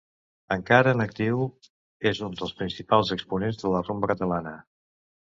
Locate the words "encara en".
0.53-1.01